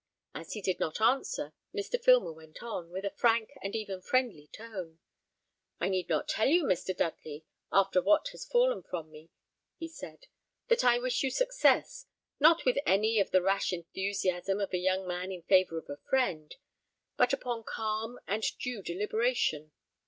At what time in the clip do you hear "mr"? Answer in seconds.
1.75-2.03, 6.63-6.97